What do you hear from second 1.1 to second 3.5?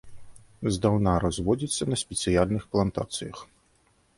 разводзіцца на спецыяльных плантацыях.